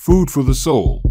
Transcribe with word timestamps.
Food 0.00 0.30
for 0.30 0.42
the 0.42 0.54
Soul. 0.54 1.02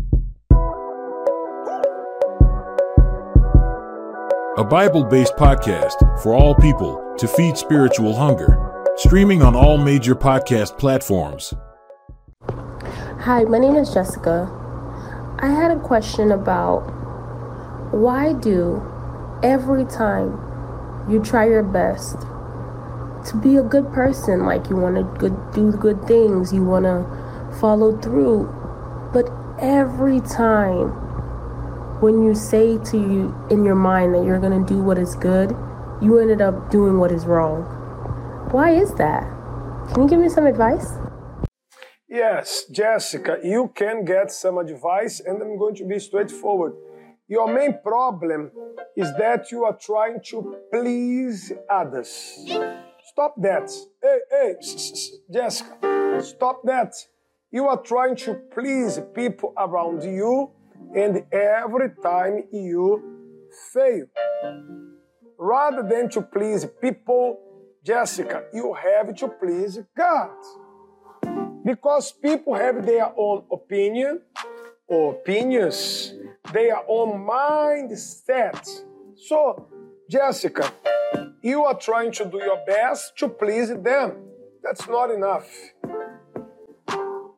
A 4.58 4.64
Bible 4.64 5.04
based 5.04 5.36
podcast 5.36 5.94
for 6.24 6.34
all 6.34 6.56
people 6.56 7.14
to 7.20 7.28
feed 7.28 7.56
spiritual 7.56 8.16
hunger. 8.16 8.84
Streaming 8.96 9.44
on 9.44 9.56
all 9.56 9.78
major 9.78 10.16
podcast 10.16 10.80
platforms. 10.80 11.54
Hi, 13.20 13.44
my 13.44 13.60
name 13.60 13.76
is 13.76 13.94
Jessica. 13.94 14.50
I 15.38 15.52
had 15.52 15.70
a 15.70 15.80
question 15.82 16.32
about 16.32 16.80
why 17.94 18.34
do 18.34 18.82
every 19.44 19.86
time 19.86 20.32
you 21.08 21.22
try 21.22 21.46
your 21.46 21.62
best 21.62 22.22
to 23.30 23.40
be 23.40 23.56
a 23.56 23.62
good 23.62 23.94
person, 23.94 24.48
like 24.48 24.68
you 24.68 24.78
want 24.78 24.96
to 24.96 25.30
do 25.54 25.72
good 25.74 26.08
things, 26.08 26.52
you 26.52 26.64
want 26.64 26.86
to 26.86 27.06
follow 27.60 27.96
through, 27.96 28.56
but 29.14 29.30
every 29.60 30.22
time 30.22 30.90
when 32.02 32.24
you 32.24 32.34
say 32.34 32.78
to 32.78 32.98
you 32.98 33.36
in 33.50 33.66
your 33.66 33.76
mind 33.76 34.14
that 34.16 34.24
you're 34.24 34.40
going 34.40 34.66
to 34.66 34.74
do 34.74 34.82
what 34.82 34.98
is 34.98 35.16
good, 35.16 35.56
you 36.02 36.20
ended 36.20 36.42
up 36.42 36.70
doing 36.72 36.98
what 37.00 37.12
is 37.12 37.26
wrong. 37.26 37.64
Why 38.52 38.72
is 38.72 38.94
that? 38.96 39.24
Can 39.94 40.04
you 40.04 40.10
give 40.10 40.20
me 40.20 40.30
some 40.30 40.46
advice? 40.46 40.94
Yes, 42.08 42.66
Jessica, 42.72 43.38
you 43.44 43.72
can 43.76 44.06
get 44.06 44.32
some 44.32 44.58
advice, 44.58 45.20
and 45.20 45.42
I'm 45.42 45.58
going 45.58 45.76
to 45.76 45.86
be 45.86 46.00
straightforward. 46.00 46.74
Your 47.28 47.54
main 47.54 47.80
problem 47.84 48.52
is 48.98 49.12
that 49.20 49.52
you 49.52 49.64
are 49.66 49.78
trying 49.80 50.20
to 50.30 50.56
please 50.74 51.52
others. 51.70 52.10
Stop 53.12 53.36
that. 53.38 53.70
Hey, 54.02 54.20
hey, 54.32 54.56
Jessica, 55.32 56.22
stop 56.24 56.62
that. 56.64 56.94
You 57.52 57.68
are 57.68 57.82
trying 57.82 58.16
to 58.18 58.36
please 58.54 59.00
people 59.16 59.54
around 59.58 60.04
you, 60.04 60.52
and 60.96 61.24
every 61.32 61.90
time 62.04 62.44
you 62.52 63.02
fail. 63.74 64.06
Rather 65.36 65.82
than 65.82 66.10
to 66.10 66.22
please 66.22 66.68
people, 66.80 67.40
Jessica, 67.84 68.44
you 68.54 68.76
have 68.76 69.16
to 69.16 69.28
please 69.30 69.80
God. 69.98 70.30
Because 71.66 72.12
people 72.12 72.54
have 72.54 72.86
their 72.86 73.12
own 73.18 73.44
opinion, 73.52 74.22
or 74.88 75.14
opinions, 75.14 76.14
their 76.54 76.78
own 76.88 77.26
mindset. 77.26 78.64
So, 79.16 79.68
Jessica, 80.08 80.72
you 81.42 81.64
are 81.64 81.80
trying 81.80 82.12
to 82.12 82.26
do 82.26 82.38
your 82.38 82.60
best 82.68 83.18
to 83.18 83.28
please 83.28 83.70
them. 83.70 84.18
That's 84.62 84.88
not 84.88 85.10
enough. 85.10 85.50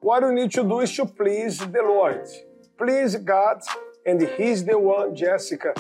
What 0.01 0.23
you 0.23 0.33
need 0.33 0.51
to 0.53 0.63
do 0.63 0.79
is 0.79 0.95
to 0.95 1.05
please 1.05 1.59
the 1.59 1.83
Lord. 1.83 2.27
Please 2.75 3.15
God, 3.17 3.61
and 4.03 4.19
He's 4.35 4.65
the 4.65 4.77
one, 4.77 5.15
Jessica, 5.15 5.75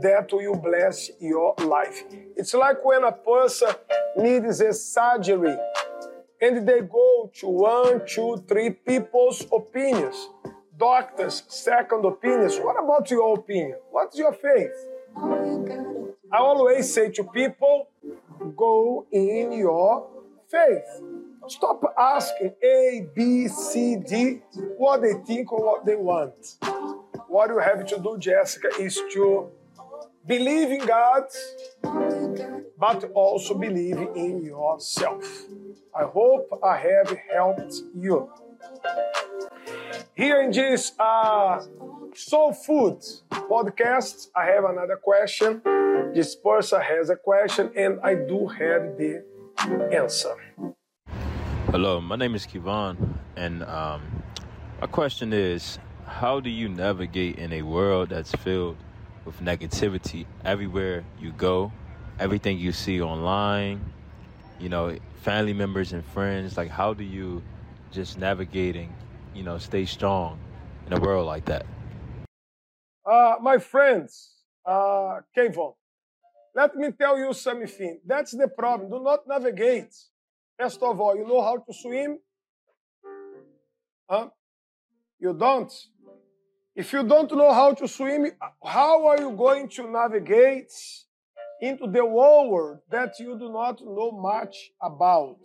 that 0.00 0.32
will 0.32 0.54
bless 0.54 1.10
your 1.20 1.56
life. 1.58 2.04
It's 2.36 2.54
like 2.54 2.84
when 2.84 3.02
a 3.02 3.10
person 3.10 3.70
needs 4.16 4.60
a 4.60 4.72
surgery 4.72 5.56
and 6.40 6.68
they 6.68 6.82
go 6.82 7.32
to 7.40 7.48
one, 7.48 8.06
two, 8.06 8.44
three 8.46 8.70
people's 8.70 9.44
opinions. 9.52 10.28
Doctors, 10.78 11.42
second 11.48 12.04
opinions. 12.04 12.58
What 12.58 12.76
about 12.78 13.10
your 13.10 13.34
opinion? 13.34 13.78
What's 13.90 14.16
your 14.16 14.34
faith? 14.34 14.70
I 16.32 16.38
always 16.38 16.94
say 16.94 17.10
to 17.10 17.24
people, 17.24 17.88
go 18.56 19.04
in 19.10 19.50
your 19.50 20.08
faith. 20.48 21.02
Stop 21.48 21.82
asking 21.98 22.54
A, 22.62 23.06
B, 23.14 23.48
C, 23.48 23.96
D 23.96 24.40
what 24.76 25.02
they 25.02 25.14
think 25.26 25.52
or 25.52 25.64
what 25.64 25.84
they 25.84 25.96
want. 25.96 26.56
What 27.28 27.50
you 27.50 27.58
have 27.58 27.84
to 27.86 27.98
do, 27.98 28.16
Jessica, 28.18 28.68
is 28.80 29.00
to 29.12 29.50
believe 30.26 30.70
in 30.70 30.86
God, 30.86 31.24
but 32.78 33.04
also 33.14 33.54
believe 33.54 33.98
in 34.14 34.42
yourself. 34.42 35.24
I 35.94 36.04
hope 36.04 36.48
I 36.62 36.76
have 36.78 37.16
helped 37.32 37.74
you. 37.94 38.30
Here 40.14 40.40
in 40.42 40.50
this 40.50 40.92
uh, 40.98 41.60
Soul 42.14 42.52
Food 42.52 43.00
podcast, 43.30 44.28
I 44.34 44.46
have 44.46 44.64
another 44.64 44.96
question. 44.96 45.60
This 46.14 46.34
person 46.36 46.80
has 46.80 47.10
a 47.10 47.16
question, 47.16 47.70
and 47.76 47.98
I 48.02 48.14
do 48.14 48.46
have 48.46 48.96
the 48.96 49.24
answer. 49.92 50.36
Hello, 51.74 52.00
my 52.00 52.14
name 52.14 52.36
is 52.36 52.46
Kivon, 52.46 53.18
and 53.34 53.64
um, 53.64 54.00
my 54.80 54.86
question 54.86 55.32
is 55.32 55.80
How 56.06 56.38
do 56.38 56.48
you 56.48 56.68
navigate 56.68 57.36
in 57.36 57.52
a 57.52 57.62
world 57.62 58.10
that's 58.10 58.30
filled 58.30 58.76
with 59.24 59.40
negativity 59.40 60.24
everywhere 60.44 61.04
you 61.18 61.32
go? 61.32 61.72
Everything 62.20 62.58
you 62.58 62.70
see 62.70 63.02
online, 63.02 63.92
you 64.60 64.68
know, 64.68 64.96
family 65.22 65.52
members 65.52 65.92
and 65.92 66.04
friends, 66.04 66.56
like, 66.56 66.70
how 66.70 66.94
do 66.94 67.02
you 67.02 67.42
just 67.90 68.18
navigating, 68.18 68.94
you 69.34 69.42
know, 69.42 69.58
stay 69.58 69.84
strong 69.84 70.38
in 70.86 70.92
a 70.92 71.00
world 71.00 71.26
like 71.26 71.44
that? 71.46 71.66
Uh, 73.04 73.34
my 73.40 73.58
friends, 73.58 74.34
uh, 74.64 75.22
Kevon, 75.36 75.74
let 76.54 76.76
me 76.76 76.92
tell 76.92 77.18
you 77.18 77.32
something. 77.32 77.98
That's 78.06 78.30
the 78.30 78.46
problem. 78.46 78.92
Do 78.92 79.02
not 79.02 79.26
navigate. 79.26 79.92
First 80.58 80.82
of 80.82 81.00
all, 81.00 81.16
you 81.16 81.26
know 81.26 81.42
how 81.42 81.56
to 81.58 81.72
swim? 81.72 82.18
Huh? 84.08 84.28
You 85.18 85.34
don't? 85.34 85.72
If 86.76 86.92
you 86.92 87.02
don't 87.04 87.30
know 87.32 87.52
how 87.52 87.72
to 87.74 87.88
swim, 87.88 88.32
how 88.64 89.06
are 89.06 89.20
you 89.20 89.30
going 89.32 89.68
to 89.70 89.90
navigate 89.90 90.72
into 91.60 91.86
the 91.86 92.04
world 92.04 92.78
that 92.90 93.14
you 93.20 93.38
do 93.38 93.50
not 93.52 93.80
know 93.80 94.12
much 94.12 94.72
about? 94.82 95.38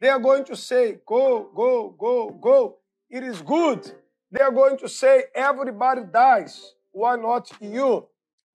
They 0.00 0.08
are 0.08 0.18
going 0.18 0.44
to 0.46 0.56
say, 0.56 0.98
go, 1.06 1.50
go, 1.54 1.94
go, 1.98 2.30
go. 2.30 2.78
It 3.10 3.22
is 3.24 3.42
good. 3.42 3.90
They 4.30 4.40
are 4.40 4.52
going 4.52 4.78
to 4.78 4.88
say, 4.88 5.24
everybody 5.34 6.02
dies. 6.12 6.74
Why 6.92 7.16
not 7.16 7.50
you? 7.60 8.06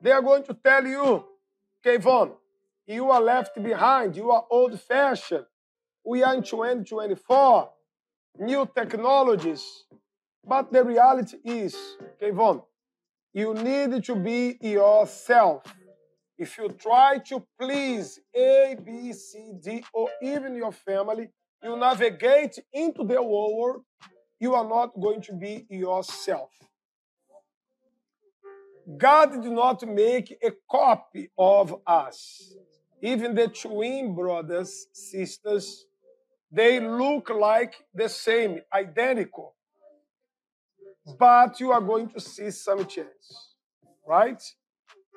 They 0.01 0.11
are 0.11 0.21
going 0.21 0.43
to 0.43 0.53
tell 0.53 0.85
you, 0.85 1.25
Kevon, 1.85 2.31
you 2.87 3.09
are 3.11 3.21
left 3.21 3.61
behind. 3.61 4.15
You 4.15 4.31
are 4.31 4.45
old 4.49 4.79
fashioned. 4.81 5.45
We 6.05 6.21
are 6.23 6.35
in 6.35 6.43
2024, 6.43 7.69
new 8.39 8.69
technologies. 8.75 9.85
But 10.47 10.71
the 10.71 10.83
reality 10.83 11.37
is, 11.43 11.75
Kevon, 12.21 12.63
you 13.33 13.55
need 13.55 14.03
to 14.03 14.15
be 14.15 14.57
yourself. 14.61 15.63
If 16.37 16.57
you 16.57 16.69
try 16.69 17.19
to 17.29 17.43
please 17.59 18.19
A, 18.35 18.77
B, 18.85 19.13
C, 19.13 19.53
D, 19.63 19.83
or 19.93 20.09
even 20.21 20.55
your 20.55 20.71
family, 20.71 21.29
you 21.63 21.75
navigate 21.75 22.59
into 22.71 23.03
the 23.03 23.21
world, 23.23 23.81
you 24.39 24.53
are 24.53 24.67
not 24.67 24.91
going 25.01 25.21
to 25.21 25.33
be 25.33 25.65
yourself. 25.69 26.51
God 28.97 29.41
did 29.41 29.51
not 29.51 29.81
make 29.87 30.37
a 30.43 30.51
copy 30.69 31.31
of 31.37 31.81
us. 31.87 32.53
Even 33.01 33.33
the 33.33 33.47
twin 33.47 34.13
brothers, 34.13 34.87
sisters, 34.93 35.85
they 36.51 36.79
look 36.79 37.29
like 37.29 37.75
the 37.93 38.09
same, 38.09 38.61
identical. 38.73 39.55
But 41.19 41.59
you 41.59 41.71
are 41.71 41.81
going 41.81 42.09
to 42.09 42.19
see 42.19 42.49
some 42.51 42.85
change, 42.87 43.07
right? 44.07 44.41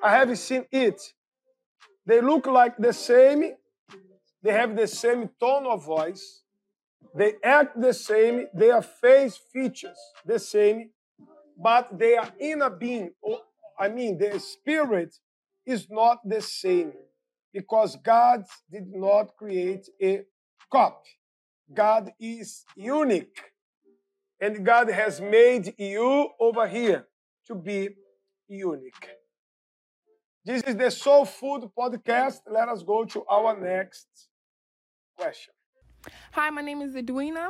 I 0.03 0.11
have 0.11 0.37
seen 0.37 0.65
it. 0.71 1.01
They 2.05 2.21
look 2.21 2.47
like 2.47 2.77
the 2.77 2.93
same, 2.93 3.53
they 4.41 4.51
have 4.51 4.75
the 4.75 4.87
same 4.87 5.29
tone 5.39 5.65
of 5.65 5.85
voice, 5.85 6.43
they 7.15 7.33
act 7.43 7.79
the 7.79 7.93
same, 7.93 8.47
their 8.53 8.81
face 8.81 9.37
features 9.51 9.97
the 10.25 10.39
same, 10.39 10.91
but 11.57 11.97
their 11.97 12.31
inner 12.39 12.69
being, 12.69 13.11
or 13.21 13.41
I 13.79 13.89
mean, 13.89 14.17
their 14.17 14.39
spirit 14.39 15.15
is 15.65 15.87
not 15.89 16.17
the 16.27 16.41
same 16.41 16.93
because 17.53 17.95
God 17.97 18.43
did 18.71 18.87
not 18.91 19.35
create 19.37 19.87
a 20.01 20.23
copy. 20.71 21.18
God 21.73 22.11
is 22.19 22.65
unique. 22.75 23.41
And 24.41 24.65
God 24.65 24.89
has 24.89 25.19
made 25.19 25.73
you 25.77 26.29
over 26.39 26.67
here 26.67 27.07
to 27.47 27.55
be 27.55 27.89
unique. 28.47 29.09
This 30.45 30.63
is 30.63 30.75
the 30.77 30.89
Soul 30.89 31.25
Food 31.25 31.69
podcast. 31.77 32.39
Let 32.49 32.69
us 32.69 32.81
go 32.81 33.03
to 33.05 33.23
our 33.29 33.59
next 33.59 34.07
question. 35.17 35.53
Hi, 36.31 36.49
my 36.49 36.61
name 36.61 36.81
is 36.81 36.95
Edwina. 36.95 37.49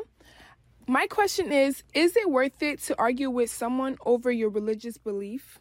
My 0.88 1.06
question 1.06 1.51
is 1.51 1.83
Is 1.94 2.18
it 2.18 2.30
worth 2.30 2.63
it 2.63 2.80
to 2.83 2.95
argue 2.98 3.30
with 3.30 3.51
someone 3.51 3.98
over 4.06 4.31
your 4.31 4.50
religious 4.50 4.98
belief? 4.98 5.60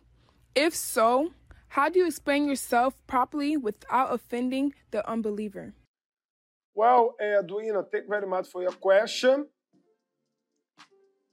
If 0.54 0.74
so, 0.74 1.32
how 1.68 1.90
do 1.90 1.98
you 1.98 2.06
explain 2.06 2.48
yourself 2.48 2.96
properly 3.06 3.56
without 3.56 4.12
offending 4.12 4.72
the 4.90 5.08
unbeliever? 5.08 5.74
Well, 6.78 7.16
Edwina, 7.20 7.82
thank 7.82 8.04
you 8.04 8.08
very 8.08 8.26
much 8.28 8.46
for 8.46 8.62
your 8.62 8.70
question. 8.70 9.48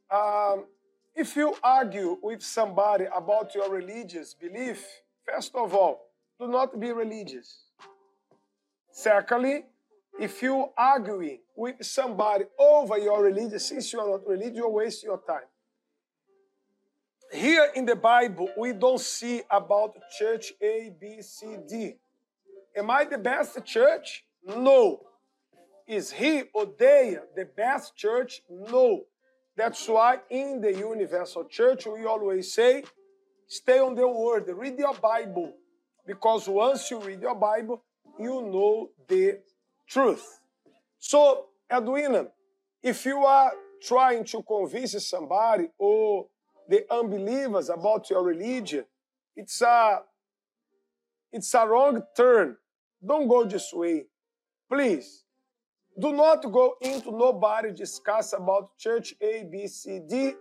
Um, 0.09 0.65
If 1.13 1.35
you 1.35 1.55
argue 1.61 2.17
with 2.19 2.41
somebody 2.41 3.05
about 3.15 3.53
your 3.53 3.69
religious 3.69 4.33
belief, 4.33 4.83
first 5.23 5.53
of 5.53 5.75
all, 5.75 6.09
do 6.39 6.47
not 6.47 6.79
be 6.79 6.91
religious. 6.91 7.47
Secondly, 8.91 9.65
if 10.19 10.41
you 10.41 10.71
arguing 10.75 11.41
with 11.55 11.75
somebody 11.85 12.45
over 12.57 12.97
your 12.97 13.21
religion, 13.21 13.59
since 13.59 13.93
you 13.93 13.99
are 13.99 14.09
not 14.09 14.27
religious, 14.27 14.57
you 14.57 14.67
waste 14.67 15.03
your 15.03 15.21
time. 15.27 15.49
Here 17.31 17.67
in 17.75 17.85
the 17.85 17.95
Bible, 17.95 18.49
we 18.57 18.73
don't 18.73 18.99
see 18.99 19.43
about 19.51 19.95
church 20.17 20.53
A, 20.59 20.91
B, 20.99 21.21
C, 21.21 21.57
D. 21.69 21.97
Am 22.75 22.89
I 22.89 23.05
the 23.05 23.19
best 23.19 23.63
church? 23.63 24.25
No. 24.43 25.05
Is 25.87 26.11
he 26.11 26.43
or 26.53 26.65
the 26.65 27.47
best 27.55 27.95
church? 27.95 28.41
No. 28.49 29.03
That's 29.55 29.87
why 29.87 30.19
in 30.29 30.59
the 30.59 30.73
universal 30.73 31.45
church 31.45 31.85
we 31.85 32.05
always 32.05 32.53
say, 32.53 32.83
stay 33.47 33.79
on 33.79 33.95
the 33.95 34.07
word, 34.07 34.47
read 34.47 34.77
your 34.77 34.95
Bible. 34.95 35.53
Because 36.05 36.47
once 36.47 36.91
you 36.91 36.99
read 37.01 37.21
your 37.21 37.35
Bible, 37.35 37.83
you 38.19 38.41
know 38.41 38.89
the 39.07 39.39
truth. 39.87 40.39
So, 40.99 41.45
Edwina, 41.71 42.27
if 42.81 43.05
you 43.05 43.17
are 43.19 43.51
trying 43.81 44.23
to 44.25 44.43
convince 44.43 45.07
somebody 45.07 45.67
or 45.77 46.27
the 46.67 46.85
unbelievers 46.91 47.69
about 47.69 48.09
your 48.09 48.23
religion, 48.23 48.85
it's 49.35 49.61
a 49.61 50.01
it's 51.31 51.53
a 51.53 51.67
wrong 51.67 52.01
turn. 52.15 52.57
Don't 53.05 53.27
go 53.27 53.43
this 53.43 53.71
way. 53.73 54.05
Please. 54.71 55.24
Do 55.97 56.13
not 56.13 56.51
go 56.51 56.75
into 56.81 57.11
nobody 57.11 57.71
discuss 57.71 58.33
about 58.33 58.77
church 58.77 59.13
A, 59.21 59.45
B, 59.49 59.67
C, 59.67 60.01
D, 60.07 60.33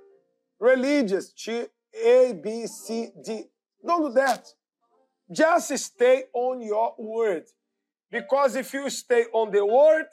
religious 0.59 1.33
A, 1.49 2.33
B, 2.43 2.67
C, 2.67 3.11
D. 3.25 3.45
Don't 3.87 4.09
do 4.09 4.13
that. 4.15 4.49
Just 5.31 5.77
stay 5.79 6.25
on 6.33 6.61
your 6.61 6.95
word. 6.99 7.45
Because 8.11 8.57
if 8.57 8.73
you 8.73 8.91
stay 8.91 9.25
on 9.33 9.51
the 9.53 9.65
word, 9.65 10.07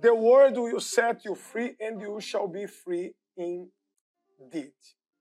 the 0.00 0.14
word 0.14 0.54
will 0.56 0.80
set 0.80 1.24
you 1.24 1.34
free 1.34 1.76
and 1.80 2.00
you 2.00 2.20
shall 2.20 2.48
be 2.48 2.66
free 2.66 3.14
indeed. 3.36 4.72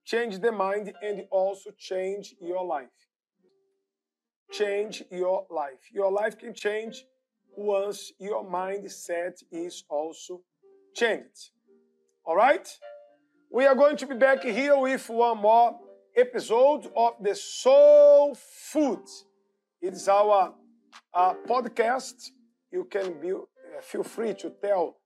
Change 0.05 0.39
the 0.39 0.51
mind 0.51 0.93
and 1.01 1.25
also 1.31 1.69
change 1.77 2.35
your 2.41 2.65
life. 2.65 2.89
Change 4.51 5.03
your 5.11 5.45
life. 5.49 5.89
Your 5.91 6.11
life 6.11 6.37
can 6.37 6.53
change 6.53 7.05
once 7.55 8.11
your 8.19 8.45
mindset 8.45 9.41
is 9.51 9.83
also 9.89 10.41
changed. 10.95 11.51
All 12.25 12.35
right? 12.35 12.67
We 13.51 13.65
are 13.65 13.75
going 13.75 13.97
to 13.97 14.07
be 14.07 14.15
back 14.15 14.43
here 14.43 14.77
with 14.77 15.07
one 15.09 15.37
more 15.37 15.79
episode 16.15 16.91
of 16.95 17.13
the 17.21 17.35
Soul 17.35 18.35
Food. 18.35 19.03
It's 19.81 20.07
our 20.07 20.53
uh, 21.13 21.33
podcast. 21.47 22.31
You 22.71 22.85
can 22.85 23.19
be, 23.19 23.31
uh, 23.31 23.81
feel 23.81 24.03
free 24.03 24.33
to 24.35 24.51
tell, 24.61 24.97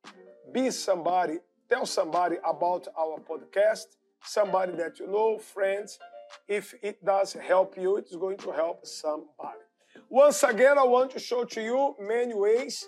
be 0.54 0.72
somebody, 0.72 1.40
tell 1.70 1.86
somebody 1.86 2.38
about 2.46 2.88
our 2.98 3.20
podcast, 3.20 3.86
somebody 4.24 4.74
that 4.74 5.00
you 5.00 5.08
know, 5.08 5.38
friends. 5.38 6.00
If 6.48 6.74
it 6.82 7.04
does 7.04 7.34
help 7.34 7.78
you, 7.78 7.98
it's 7.98 8.16
going 8.16 8.38
to 8.38 8.52
help 8.52 8.86
somebody. 8.86 9.67
Once 10.10 10.42
again, 10.44 10.78
I 10.78 10.86
want 10.86 11.12
to 11.12 11.20
show 11.20 11.44
to 11.44 11.62
you 11.62 11.94
many 12.00 12.34
ways 12.34 12.88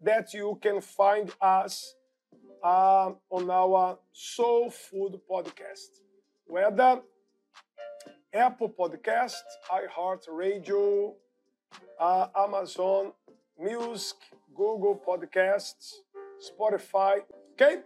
that 0.00 0.32
you 0.32 0.56
can 0.62 0.80
find 0.80 1.28
us 1.40 1.94
uh, 2.62 3.10
on 3.28 3.50
our 3.50 3.98
Soul 4.12 4.70
Food 4.70 5.20
podcast. 5.28 5.88
Whether 6.46 7.00
Apple 8.32 8.68
Podcast, 8.68 9.42
iHeartRadio, 9.68 11.14
uh, 11.98 12.26
Amazon 12.36 13.14
Music, 13.58 14.16
Google 14.54 15.02
Podcasts, 15.04 15.94
Spotify. 16.38 17.16
Okay? 17.54 17.78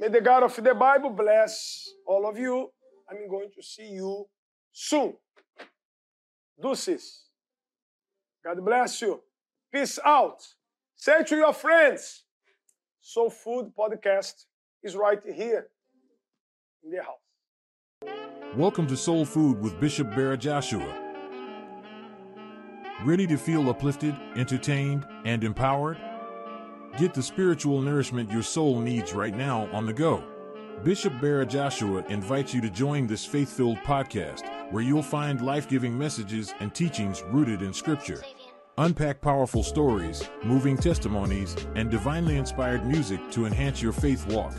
May 0.00 0.08
the 0.08 0.20
God 0.20 0.42
of 0.42 0.56
the 0.56 0.74
Bible 0.74 1.10
bless 1.10 1.88
all 2.04 2.28
of 2.28 2.36
you. 2.36 2.68
I'm 3.08 3.28
going 3.28 3.50
to 3.54 3.62
see 3.62 3.90
you 3.90 4.26
soon. 4.72 5.14
Deuces. 6.60 7.27
God 8.48 8.64
bless 8.64 9.02
you. 9.02 9.20
Peace 9.70 9.98
out. 10.06 10.42
Say 10.96 11.22
to 11.22 11.36
your 11.36 11.52
friends, 11.52 12.24
Soul 12.98 13.28
Food 13.28 13.72
Podcast 13.78 14.46
is 14.82 14.96
right 14.96 15.22
here 15.22 15.68
in 16.82 16.98
house. 16.98 18.14
Welcome 18.56 18.86
to 18.86 18.96
Soul 18.96 19.26
Food 19.26 19.60
with 19.60 19.78
Bishop 19.78 20.08
Barra 20.16 20.38
Joshua. 20.38 20.94
Ready 23.04 23.26
to 23.26 23.36
feel 23.36 23.68
uplifted, 23.68 24.16
entertained, 24.34 25.06
and 25.26 25.44
empowered? 25.44 25.98
Get 26.96 27.12
the 27.12 27.22
spiritual 27.22 27.82
nourishment 27.82 28.32
your 28.32 28.42
soul 28.42 28.80
needs 28.80 29.12
right 29.12 29.36
now 29.36 29.68
on 29.74 29.84
the 29.84 29.92
go. 29.92 30.24
Bishop 30.84 31.12
Barra 31.20 31.44
Joshua 31.44 32.04
invites 32.08 32.54
you 32.54 32.60
to 32.60 32.70
join 32.70 33.06
this 33.08 33.24
faith 33.24 33.52
filled 33.52 33.78
podcast 33.78 34.48
where 34.70 34.82
you'll 34.82 35.02
find 35.02 35.40
life 35.40 35.68
giving 35.68 35.96
messages 35.96 36.54
and 36.60 36.72
teachings 36.74 37.22
rooted 37.30 37.62
in 37.62 37.72
Scripture. 37.72 38.22
Unpack 38.78 39.20
powerful 39.20 39.64
stories, 39.64 40.30
moving 40.44 40.76
testimonies, 40.76 41.56
and 41.74 41.90
divinely 41.90 42.36
inspired 42.36 42.86
music 42.86 43.18
to 43.32 43.44
enhance 43.44 43.82
your 43.82 43.90
faith 43.90 44.24
walk. 44.28 44.54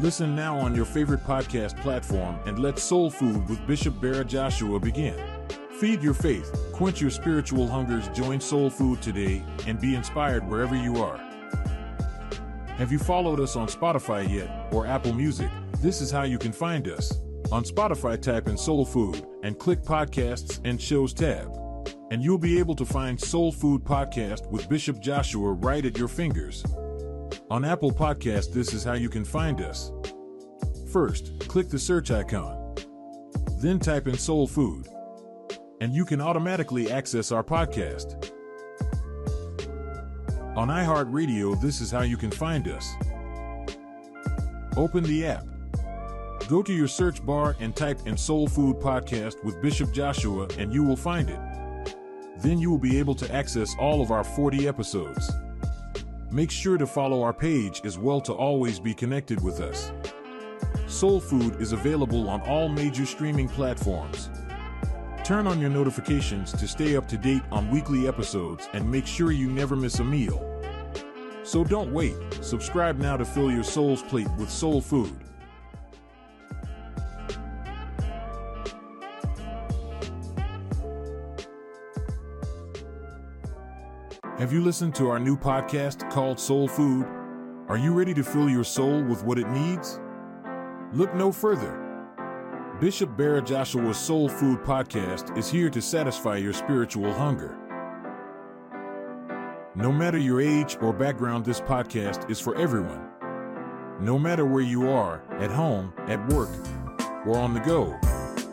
Listen 0.00 0.36
now 0.36 0.58
on 0.58 0.74
your 0.74 0.84
favorite 0.84 1.24
podcast 1.24 1.80
platform 1.80 2.38
and 2.44 2.58
let 2.58 2.78
Soul 2.78 3.08
Food 3.08 3.48
with 3.48 3.66
Bishop 3.66 3.98
Barra 4.02 4.22
Joshua 4.22 4.78
begin. 4.78 5.18
Feed 5.80 6.02
your 6.02 6.12
faith, 6.12 6.54
quench 6.74 7.00
your 7.00 7.08
spiritual 7.08 7.66
hungers, 7.66 8.06
join 8.08 8.38
Soul 8.38 8.68
Food 8.68 9.00
today, 9.00 9.42
and 9.66 9.80
be 9.80 9.94
inspired 9.94 10.46
wherever 10.46 10.76
you 10.76 11.02
are. 11.02 11.16
Have 12.76 12.92
you 12.92 12.98
followed 12.98 13.40
us 13.40 13.56
on 13.56 13.66
Spotify 13.66 14.28
yet 14.30 14.70
or 14.74 14.86
Apple 14.86 15.14
Music? 15.14 15.48
This 15.78 16.02
is 16.02 16.10
how 16.10 16.24
you 16.24 16.38
can 16.38 16.52
find 16.52 16.86
us. 16.86 17.18
On 17.50 17.64
Spotify, 17.64 18.20
type 18.20 18.46
in 18.46 18.58
Soul 18.58 18.84
Food 18.84 19.26
and 19.42 19.58
click 19.58 19.80
Podcasts 19.80 20.60
and 20.64 20.78
Shows 20.78 21.14
tab. 21.14 21.65
And 22.16 22.24
you'll 22.24 22.38
be 22.38 22.58
able 22.58 22.74
to 22.76 22.86
find 22.86 23.20
Soul 23.20 23.52
Food 23.52 23.84
Podcast 23.84 24.50
with 24.50 24.70
Bishop 24.70 25.00
Joshua 25.00 25.52
right 25.52 25.84
at 25.84 25.98
your 25.98 26.08
fingers. 26.08 26.64
On 27.50 27.62
Apple 27.62 27.92
Podcast, 27.92 28.54
this 28.54 28.72
is 28.72 28.82
how 28.82 28.94
you 28.94 29.10
can 29.10 29.22
find 29.22 29.60
us. 29.60 29.92
First, 30.90 31.38
click 31.40 31.68
the 31.68 31.78
search 31.78 32.10
icon. 32.10 32.74
Then 33.58 33.78
type 33.78 34.08
in 34.08 34.16
Soul 34.16 34.46
Food 34.46 34.88
and 35.82 35.92
you 35.92 36.06
can 36.06 36.22
automatically 36.22 36.90
access 36.90 37.32
our 37.32 37.44
podcast. 37.44 38.32
On 40.56 40.68
iHeartRadio, 40.68 41.60
this 41.60 41.82
is 41.82 41.90
how 41.90 42.00
you 42.00 42.16
can 42.16 42.30
find 42.30 42.66
us. 42.66 42.94
Open 44.78 45.04
the 45.04 45.26
app. 45.26 45.44
Go 46.48 46.62
to 46.62 46.72
your 46.72 46.88
search 46.88 47.22
bar 47.26 47.56
and 47.60 47.76
type 47.76 48.06
in 48.06 48.16
Soul 48.16 48.48
Food 48.48 48.76
Podcast 48.76 49.44
with 49.44 49.60
Bishop 49.60 49.92
Joshua, 49.92 50.48
and 50.58 50.72
you 50.72 50.82
will 50.82 50.96
find 50.96 51.28
it. 51.28 51.55
Then 52.38 52.58
you 52.58 52.70
will 52.70 52.78
be 52.78 52.98
able 52.98 53.14
to 53.16 53.34
access 53.34 53.74
all 53.78 54.02
of 54.02 54.10
our 54.10 54.24
40 54.24 54.68
episodes. 54.68 55.30
Make 56.30 56.50
sure 56.50 56.76
to 56.76 56.86
follow 56.86 57.22
our 57.22 57.32
page 57.32 57.80
as 57.84 57.98
well 57.98 58.20
to 58.22 58.32
always 58.32 58.78
be 58.78 58.92
connected 58.92 59.42
with 59.42 59.60
us. 59.60 59.92
Soul 60.86 61.20
Food 61.20 61.60
is 61.60 61.72
available 61.72 62.28
on 62.28 62.40
all 62.42 62.68
major 62.68 63.06
streaming 63.06 63.48
platforms. 63.48 64.30
Turn 65.24 65.46
on 65.46 65.60
your 65.60 65.70
notifications 65.70 66.52
to 66.52 66.68
stay 66.68 66.94
up 66.94 67.08
to 67.08 67.16
date 67.16 67.42
on 67.50 67.70
weekly 67.70 68.06
episodes 68.06 68.68
and 68.72 68.88
make 68.88 69.06
sure 69.06 69.32
you 69.32 69.50
never 69.50 69.74
miss 69.74 69.98
a 69.98 70.04
meal. 70.04 70.40
So 71.42 71.64
don't 71.64 71.92
wait. 71.92 72.14
Subscribe 72.42 72.98
now 72.98 73.16
to 73.16 73.24
fill 73.24 73.50
your 73.50 73.64
soul's 73.64 74.02
plate 74.02 74.28
with 74.38 74.50
soul 74.50 74.80
food. 74.80 75.16
Have 84.46 84.52
you 84.52 84.62
listened 84.62 84.94
to 84.94 85.08
our 85.08 85.18
new 85.18 85.36
podcast 85.36 86.08
called 86.08 86.38
Soul 86.38 86.68
Food? 86.68 87.04
Are 87.66 87.76
you 87.76 87.92
ready 87.92 88.14
to 88.14 88.22
fill 88.22 88.48
your 88.48 88.62
soul 88.62 89.02
with 89.02 89.24
what 89.24 89.40
it 89.40 89.48
needs? 89.48 89.98
Look 90.92 91.12
no 91.16 91.32
further. 91.32 92.76
Bishop 92.80 93.16
Barra 93.16 93.42
Joshua's 93.42 93.98
Soul 93.98 94.28
Food 94.28 94.60
Podcast 94.60 95.36
is 95.36 95.50
here 95.50 95.68
to 95.70 95.82
satisfy 95.82 96.36
your 96.36 96.52
spiritual 96.52 97.12
hunger. 97.12 97.58
No 99.74 99.90
matter 99.90 100.16
your 100.16 100.40
age 100.40 100.78
or 100.80 100.92
background, 100.92 101.44
this 101.44 101.60
podcast 101.60 102.30
is 102.30 102.38
for 102.38 102.54
everyone. 102.54 103.04
No 103.98 104.16
matter 104.16 104.46
where 104.46 104.62
you 104.62 104.88
are, 104.88 105.24
at 105.40 105.50
home, 105.50 105.92
at 106.06 106.24
work, 106.28 106.50
or 107.26 107.36
on 107.36 107.52
the 107.52 107.58
go, 107.58 107.98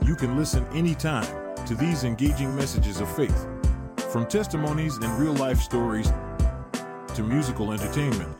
you 0.03 0.15
can 0.15 0.39
listen 0.39 0.65
anytime 0.73 1.55
to 1.67 1.75
these 1.75 2.03
engaging 2.03 2.55
messages 2.55 3.00
of 3.00 3.15
faith. 3.15 3.47
From 4.13 4.27
testimonies 4.27 4.98
and 4.98 5.20
real 5.20 5.34
life 5.34 5.60
stories 5.60 6.13
to 7.15 7.24
musical 7.24 7.72
entertainment. 7.72 8.38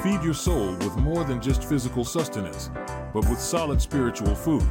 Feed 0.00 0.22
your 0.22 0.32
soul 0.32 0.76
with 0.76 0.96
more 0.98 1.24
than 1.24 1.42
just 1.42 1.64
physical 1.64 2.04
sustenance, 2.04 2.70
but 3.12 3.28
with 3.28 3.40
solid 3.40 3.82
spiritual 3.82 4.36
food. 4.36 4.64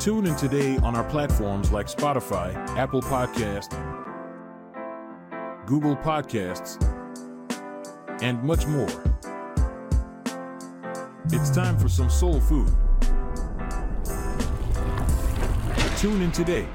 Tune 0.00 0.26
in 0.26 0.34
today 0.34 0.78
on 0.78 0.96
our 0.96 1.04
platforms 1.04 1.70
like 1.70 1.86
Spotify, 1.86 2.56
Apple 2.76 3.02
Podcast, 3.02 3.70
Google 5.64 5.94
Podcasts, 5.94 6.82
and 8.20 8.42
much 8.42 8.66
more. 8.66 8.88
It's 11.26 11.50
time 11.50 11.78
for 11.78 11.88
some 11.88 12.10
soul 12.10 12.40
food. 12.40 12.68
Tune 15.98 16.20
in 16.20 16.32
today 16.32 16.66